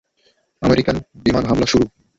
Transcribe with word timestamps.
American 0.61 0.95
বিমান 1.23 1.43
হামলা 1.45 1.67
শুরু। 1.67 1.85